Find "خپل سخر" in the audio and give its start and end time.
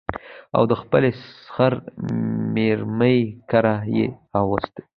0.81-1.73